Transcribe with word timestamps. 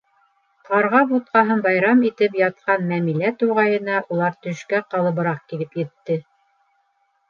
Ҡарға 0.69 1.01
бутҡаһын 1.11 1.61
байрам 1.67 2.01
итеп 2.09 2.39
ятҡан 2.41 2.89
Мәмилә 2.95 3.31
туғайына 3.45 4.03
улар 4.19 4.37
төшкә 4.49 4.85
ҡалыбыраҡ 4.93 5.49
килеп 5.55 5.83
етте. 5.87 6.23